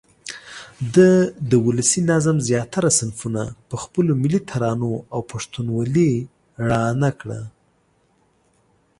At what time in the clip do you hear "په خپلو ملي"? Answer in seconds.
3.69-4.39